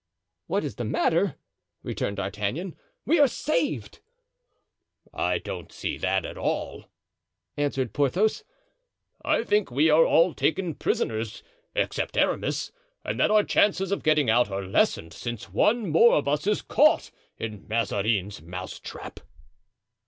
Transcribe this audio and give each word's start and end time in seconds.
"What 0.47 0.63
is 0.63 0.77
the 0.77 0.83
matter?" 0.83 1.35
returned 1.83 2.17
D'Artagnan; 2.17 2.75
"we 3.05 3.19
are 3.19 3.27
saved!" 3.27 3.99
"I 5.13 5.37
don't 5.37 5.71
see 5.71 5.95
that 5.99 6.25
at 6.25 6.39
all," 6.39 6.85
answered 7.55 7.93
Porthos. 7.93 8.43
"I 9.23 9.43
think 9.43 9.69
we 9.69 9.91
are 9.91 10.03
all 10.03 10.33
taken 10.33 10.73
prisoners, 10.73 11.43
except 11.75 12.17
Aramis, 12.17 12.71
and 13.05 13.19
that 13.19 13.29
our 13.29 13.43
chances 13.43 13.91
of 13.91 14.01
getting 14.01 14.27
out 14.27 14.49
are 14.49 14.65
lessened 14.65 15.13
since 15.13 15.51
one 15.53 15.87
more 15.91 16.15
of 16.15 16.27
us 16.27 16.47
is 16.47 16.63
caught 16.63 17.11
in 17.37 17.67
Mazarin's 17.67 18.41
mousetrap." 18.41 19.19